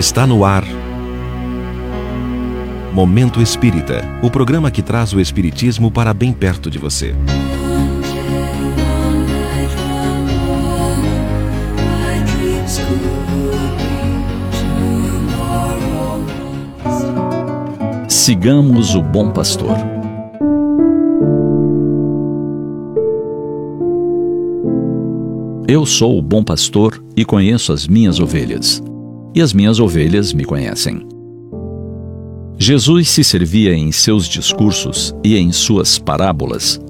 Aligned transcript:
Está 0.00 0.26
no 0.26 0.46
ar. 0.46 0.64
Momento 2.90 3.42
Espírita 3.42 4.00
o 4.22 4.30
programa 4.30 4.70
que 4.70 4.80
traz 4.80 5.12
o 5.12 5.20
Espiritismo 5.20 5.90
para 5.90 6.14
bem 6.14 6.32
perto 6.32 6.70
de 6.70 6.78
você. 6.78 7.14
Sigamos 18.08 18.94
o 18.94 19.02
Bom 19.02 19.30
Pastor. 19.30 19.76
Eu 25.68 25.84
sou 25.84 26.18
o 26.18 26.22
bom 26.22 26.42
pastor 26.42 27.00
e 27.14 27.24
conheço 27.24 27.72
as 27.72 27.86
minhas 27.86 28.18
ovelhas, 28.18 28.82
e 29.34 29.40
as 29.40 29.52
minhas 29.52 29.80
ovelhas 29.80 30.32
me 30.32 30.44
conhecem. 30.44 31.06
Jesus 32.58 33.08
se 33.08 33.24
servia 33.24 33.74
em 33.74 33.90
seus 33.90 34.26
discursos 34.26 35.14
e 35.24 35.36
em 35.36 35.50
suas 35.50 35.98
parábolas 35.98 36.80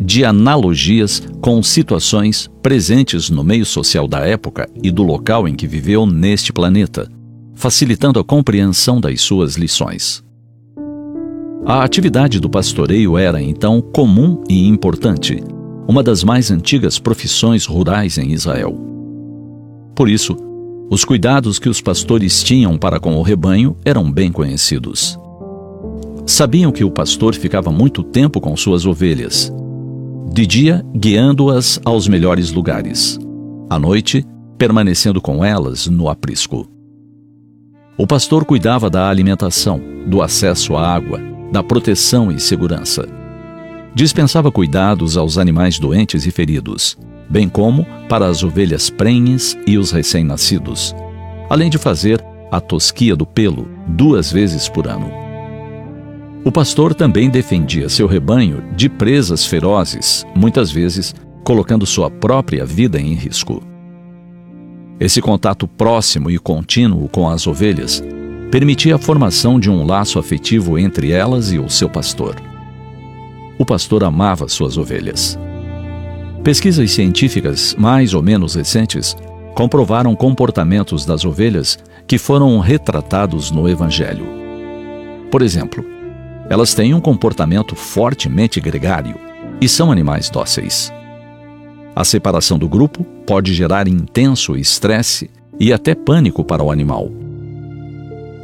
de 0.00 0.24
analogias 0.24 1.22
com 1.42 1.62
situações 1.62 2.50
presentes 2.62 3.28
no 3.28 3.44
meio 3.44 3.66
social 3.66 4.08
da 4.08 4.20
época 4.20 4.66
e 4.82 4.90
do 4.90 5.02
local 5.02 5.46
em 5.46 5.54
que 5.54 5.66
viveu 5.66 6.06
neste 6.06 6.54
planeta, 6.54 7.06
facilitando 7.54 8.18
a 8.18 8.24
compreensão 8.24 8.98
das 8.98 9.20
suas 9.20 9.56
lições. 9.56 10.24
A 11.66 11.84
atividade 11.84 12.40
do 12.40 12.48
pastoreio 12.48 13.18
era 13.18 13.42
então 13.42 13.82
comum 13.82 14.42
e 14.48 14.66
importante, 14.66 15.38
uma 15.86 16.02
das 16.02 16.24
mais 16.24 16.50
antigas 16.50 16.98
profissões 16.98 17.66
rurais 17.66 18.16
em 18.16 18.32
Israel. 18.32 18.74
Por 19.94 20.08
isso, 20.08 20.34
os 20.90 21.04
cuidados 21.04 21.60
que 21.60 21.68
os 21.68 21.80
pastores 21.80 22.42
tinham 22.42 22.76
para 22.76 22.98
com 22.98 23.14
o 23.14 23.22
rebanho 23.22 23.76
eram 23.84 24.10
bem 24.10 24.32
conhecidos. 24.32 25.16
Sabiam 26.26 26.72
que 26.72 26.82
o 26.82 26.90
pastor 26.90 27.32
ficava 27.36 27.70
muito 27.70 28.02
tempo 28.02 28.40
com 28.40 28.56
suas 28.56 28.84
ovelhas, 28.84 29.52
de 30.32 30.44
dia 30.44 30.84
guiando-as 30.92 31.80
aos 31.84 32.08
melhores 32.08 32.50
lugares, 32.50 33.20
à 33.70 33.78
noite 33.78 34.26
permanecendo 34.58 35.20
com 35.20 35.44
elas 35.44 35.86
no 35.86 36.08
aprisco. 36.08 36.66
O 37.96 38.04
pastor 38.04 38.44
cuidava 38.44 38.90
da 38.90 39.08
alimentação, 39.08 39.80
do 40.08 40.20
acesso 40.20 40.74
à 40.74 40.92
água, 40.92 41.20
da 41.52 41.62
proteção 41.62 42.32
e 42.32 42.40
segurança. 42.40 43.08
Dispensava 43.94 44.50
cuidados 44.50 45.16
aos 45.16 45.38
animais 45.38 45.78
doentes 45.78 46.26
e 46.26 46.32
feridos, 46.32 46.96
bem 47.30 47.48
como 47.48 47.86
para 48.08 48.26
as 48.26 48.42
ovelhas 48.42 48.90
prenhes 48.90 49.56
e 49.66 49.78
os 49.78 49.92
recém-nascidos, 49.92 50.94
além 51.48 51.70
de 51.70 51.78
fazer 51.78 52.22
a 52.50 52.60
tosquia 52.60 53.14
do 53.14 53.24
pelo 53.24 53.68
duas 53.86 54.32
vezes 54.32 54.68
por 54.68 54.88
ano. 54.88 55.10
O 56.44 56.50
pastor 56.50 56.94
também 56.94 57.30
defendia 57.30 57.88
seu 57.88 58.06
rebanho 58.06 58.64
de 58.74 58.88
presas 58.88 59.46
ferozes, 59.46 60.26
muitas 60.34 60.70
vezes 60.70 61.14
colocando 61.44 61.86
sua 61.86 62.10
própria 62.10 62.64
vida 62.64 63.00
em 63.00 63.14
risco. 63.14 63.62
Esse 64.98 65.20
contato 65.20 65.68
próximo 65.68 66.30
e 66.30 66.38
contínuo 66.38 67.08
com 67.08 67.28
as 67.28 67.46
ovelhas 67.46 68.02
permitia 68.50 68.96
a 68.96 68.98
formação 68.98 69.60
de 69.60 69.70
um 69.70 69.86
laço 69.86 70.18
afetivo 70.18 70.78
entre 70.78 71.12
elas 71.12 71.52
e 71.52 71.58
o 71.58 71.70
seu 71.70 71.88
pastor. 71.88 72.36
O 73.58 73.64
pastor 73.64 74.02
amava 74.02 74.48
suas 74.48 74.76
ovelhas. 74.76 75.38
Pesquisas 76.42 76.90
científicas 76.92 77.76
mais 77.78 78.14
ou 78.14 78.22
menos 78.22 78.54
recentes 78.54 79.14
comprovaram 79.54 80.16
comportamentos 80.16 81.04
das 81.04 81.22
ovelhas 81.22 81.78
que 82.06 82.16
foram 82.16 82.58
retratados 82.60 83.50
no 83.50 83.68
Evangelho. 83.68 84.24
Por 85.30 85.42
exemplo, 85.42 85.84
elas 86.48 86.72
têm 86.72 86.94
um 86.94 87.00
comportamento 87.00 87.76
fortemente 87.76 88.58
gregário 88.58 89.16
e 89.60 89.68
são 89.68 89.92
animais 89.92 90.30
dóceis. 90.30 90.90
A 91.94 92.04
separação 92.04 92.58
do 92.58 92.68
grupo 92.68 93.04
pode 93.26 93.52
gerar 93.52 93.86
intenso 93.86 94.56
estresse 94.56 95.28
e 95.58 95.74
até 95.74 95.94
pânico 95.94 96.42
para 96.42 96.62
o 96.62 96.70
animal. 96.70 97.10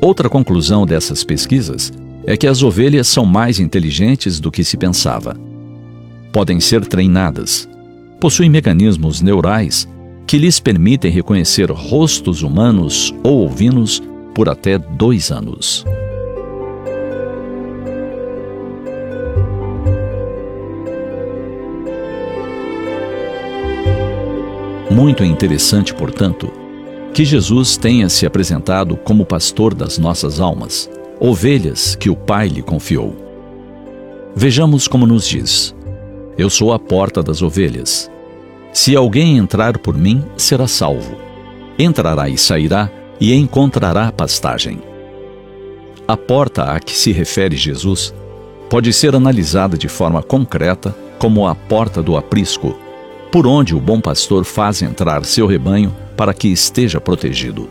Outra 0.00 0.28
conclusão 0.28 0.84
dessas 0.84 1.22
pesquisas 1.22 1.92
é 2.26 2.36
que 2.36 2.48
as 2.48 2.60
ovelhas 2.60 3.06
são 3.06 3.24
mais 3.24 3.60
inteligentes 3.60 4.40
do 4.40 4.50
que 4.50 4.64
se 4.64 4.76
pensava. 4.76 5.36
Podem 6.32 6.58
ser 6.58 6.84
treinadas, 6.84 7.68
possuem 8.24 8.48
mecanismos 8.48 9.20
neurais 9.20 9.86
que 10.26 10.38
lhes 10.38 10.58
permitem 10.58 11.10
reconhecer 11.10 11.70
rostos 11.70 12.40
humanos 12.40 13.14
ou 13.22 13.44
ovinos 13.44 14.02
por 14.34 14.48
até 14.48 14.78
dois 14.78 15.30
anos. 15.30 15.84
Muito 24.90 25.22
interessante, 25.22 25.92
portanto, 25.92 26.50
que 27.12 27.26
Jesus 27.26 27.76
tenha 27.76 28.08
se 28.08 28.24
apresentado 28.24 28.96
como 28.96 29.26
pastor 29.26 29.74
das 29.74 29.98
nossas 29.98 30.40
almas, 30.40 30.88
ovelhas 31.20 31.94
que 31.94 32.08
o 32.08 32.16
Pai 32.16 32.48
lhe 32.48 32.62
confiou. 32.62 33.14
Vejamos 34.34 34.88
como 34.88 35.06
nos 35.06 35.28
diz: 35.28 35.74
Eu 36.38 36.48
sou 36.48 36.72
a 36.72 36.78
porta 36.78 37.22
das 37.22 37.42
ovelhas. 37.42 38.13
Se 38.74 38.96
alguém 38.96 39.38
entrar 39.38 39.78
por 39.78 39.96
mim, 39.96 40.24
será 40.36 40.66
salvo. 40.66 41.16
Entrará 41.78 42.28
e 42.28 42.36
sairá 42.36 42.90
e 43.20 43.32
encontrará 43.32 44.10
pastagem. 44.10 44.80
A 46.08 46.16
porta 46.16 46.64
a 46.64 46.80
que 46.80 46.92
se 46.92 47.12
refere 47.12 47.56
Jesus 47.56 48.12
pode 48.68 48.92
ser 48.92 49.14
analisada 49.14 49.78
de 49.78 49.86
forma 49.86 50.24
concreta 50.24 50.92
como 51.20 51.46
a 51.46 51.54
porta 51.54 52.02
do 52.02 52.16
aprisco, 52.16 52.76
por 53.30 53.46
onde 53.46 53.76
o 53.76 53.80
bom 53.80 54.00
pastor 54.00 54.44
faz 54.44 54.82
entrar 54.82 55.24
seu 55.24 55.46
rebanho 55.46 55.94
para 56.16 56.34
que 56.34 56.48
esteja 56.48 57.00
protegido. 57.00 57.68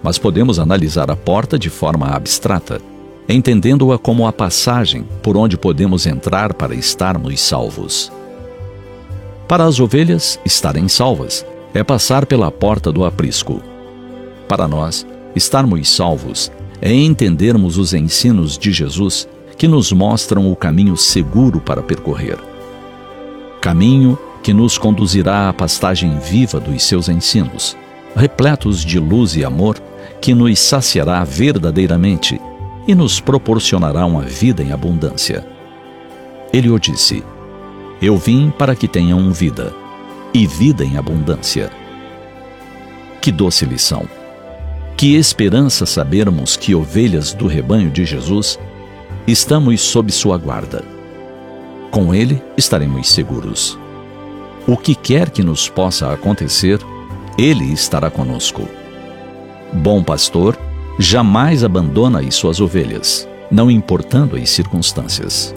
Mas 0.00 0.16
podemos 0.16 0.60
analisar 0.60 1.10
a 1.10 1.16
porta 1.16 1.58
de 1.58 1.70
forma 1.70 2.06
abstrata, 2.06 2.80
entendendo-a 3.28 3.98
como 3.98 4.28
a 4.28 4.32
passagem 4.32 5.04
por 5.24 5.36
onde 5.36 5.58
podemos 5.58 6.06
entrar 6.06 6.54
para 6.54 6.72
estarmos 6.72 7.40
salvos. 7.40 8.12
Para 9.48 9.64
as 9.64 9.80
ovelhas 9.80 10.38
estarem 10.44 10.88
salvas, 10.88 11.44
é 11.72 11.82
passar 11.82 12.26
pela 12.26 12.50
porta 12.50 12.92
do 12.92 13.02
aprisco. 13.02 13.62
Para 14.46 14.68
nós, 14.68 15.06
estarmos 15.34 15.88
salvos 15.88 16.52
é 16.82 16.92
entendermos 16.92 17.78
os 17.78 17.94
ensinos 17.94 18.58
de 18.58 18.70
Jesus 18.70 19.26
que 19.56 19.66
nos 19.66 19.90
mostram 19.90 20.52
o 20.52 20.54
caminho 20.54 20.98
seguro 20.98 21.60
para 21.60 21.82
percorrer. 21.82 22.38
Caminho 23.60 24.18
que 24.42 24.52
nos 24.52 24.76
conduzirá 24.76 25.48
à 25.48 25.52
pastagem 25.52 26.18
viva 26.18 26.60
dos 26.60 26.82
seus 26.84 27.08
ensinos, 27.08 27.74
repletos 28.14 28.84
de 28.84 28.98
luz 28.98 29.34
e 29.34 29.44
amor, 29.44 29.78
que 30.20 30.34
nos 30.34 30.58
saciará 30.58 31.24
verdadeiramente 31.24 32.38
e 32.86 32.94
nos 32.94 33.18
proporcionará 33.18 34.04
uma 34.04 34.22
vida 34.22 34.62
em 34.62 34.72
abundância. 34.72 35.44
Ele 36.52 36.70
o 36.70 36.78
disse: 36.78 37.24
Eu 38.00 38.16
vim 38.16 38.50
para 38.50 38.76
que 38.76 38.86
tenham 38.86 39.32
vida, 39.32 39.74
e 40.32 40.46
vida 40.46 40.84
em 40.84 40.96
abundância. 40.96 41.70
Que 43.20 43.32
doce 43.32 43.64
lição! 43.64 44.08
Que 44.96 45.14
esperança 45.14 45.86
sabermos 45.86 46.56
que 46.56 46.74
ovelhas 46.74 47.32
do 47.32 47.46
rebanho 47.46 47.90
de 47.90 48.04
Jesus 48.04 48.58
estamos 49.26 49.80
sob 49.80 50.10
sua 50.10 50.36
guarda. 50.36 50.84
Com 51.90 52.14
ele 52.14 52.42
estaremos 52.56 53.08
seguros. 53.08 53.78
O 54.66 54.76
que 54.76 54.94
quer 54.94 55.30
que 55.30 55.42
nos 55.42 55.68
possa 55.68 56.12
acontecer, 56.12 56.78
Ele 57.38 57.72
estará 57.72 58.10
conosco. 58.10 58.68
Bom 59.72 60.02
pastor 60.02 60.58
jamais 60.98 61.64
abandona 61.64 62.20
as 62.20 62.34
suas 62.34 62.60
ovelhas, 62.60 63.26
não 63.50 63.70
importando 63.70 64.36
as 64.36 64.50
circunstâncias. 64.50 65.54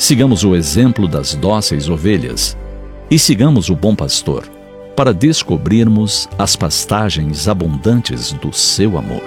Sigamos 0.00 0.44
o 0.44 0.56
exemplo 0.56 1.06
das 1.06 1.34
dóceis 1.34 1.90
ovelhas 1.90 2.56
e 3.10 3.18
sigamos 3.18 3.68
o 3.68 3.76
bom 3.76 3.94
pastor 3.94 4.50
para 4.96 5.12
descobrirmos 5.12 6.26
as 6.38 6.56
pastagens 6.56 7.46
abundantes 7.46 8.32
do 8.32 8.50
seu 8.50 8.96
amor. 8.96 9.22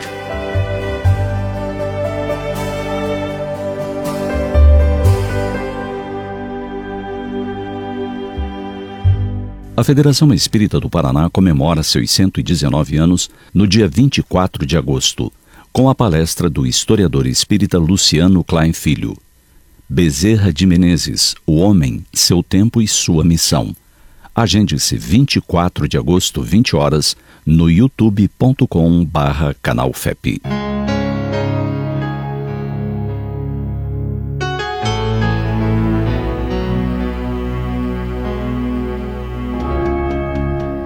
A 9.77 9.83
Federação 9.83 10.33
Espírita 10.33 10.79
do 10.79 10.89
Paraná 10.89 11.29
comemora 11.29 11.83
seus 11.83 12.09
119 12.09 12.97
anos 12.97 13.29
no 13.53 13.67
dia 13.67 13.87
24 13.87 14.65
de 14.65 14.75
agosto, 14.75 15.31
com 15.71 15.87
a 15.87 15.93
palestra 15.93 16.49
do 16.49 16.65
historiador 16.65 17.27
espírita 17.27 17.77
Luciano 17.77 18.43
Klein 18.43 18.73
Filho. 18.73 19.15
Bezerra 19.93 20.51
de 20.51 20.65
Menezes, 20.65 21.35
O 21.45 21.57
Homem, 21.57 22.03
Seu 22.11 22.41
Tempo 22.41 22.81
e 22.81 22.87
Sua 22.87 23.23
Missão. 23.23 23.75
Agende-se 24.33 24.97
24 24.97 25.87
de 25.87 25.99
agosto, 25.99 26.41
20 26.41 26.75
horas, 26.75 27.15
no 27.45 27.69
youtube.com 27.69 29.05
barra 29.05 29.55
canal 29.61 29.93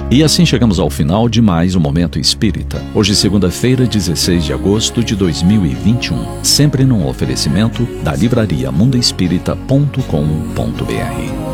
E 0.09 0.24
assim 0.24 0.45
chegamos 0.45 0.80
ao 0.80 0.89
final 0.89 1.27
de 1.27 1.42
mais 1.42 1.75
um 1.75 1.81
Momento 1.81 2.18
Espírita. 2.18 2.81
Hoje, 2.95 3.13
segunda-feira, 3.13 3.86
16 3.86 4.45
de 4.45 4.54
agosto 4.54 5.04
de 5.04 5.18
2021. 5.18 6.45
Sempre 6.45 6.86
num 6.86 7.06
oferecimento 7.06 7.83
da 8.04 8.15
livraria 8.15 8.71
mundoespírita.com.br. 8.71 11.47